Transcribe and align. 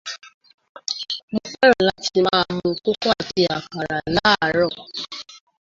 Mo 1.31 1.41
fẹ́ràn 1.51 1.79
láti 1.89 2.17
máa 2.25 2.43
mu 2.57 2.69
kókó 2.85 3.09
àti 3.19 3.41
àkàrà 3.57 3.97
láàárọ̀. 4.15 4.71